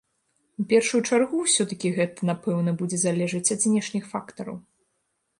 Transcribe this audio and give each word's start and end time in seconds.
У 0.61 0.63
першую 0.69 1.01
чаргу 1.09 1.41
ўсё-такі 1.41 1.91
гэта, 1.97 2.19
напэўна, 2.29 2.73
будзе 2.79 2.97
залежыць 3.01 3.51
ад 3.57 3.65
знешніх 3.65 4.09
фактараў. 4.15 4.57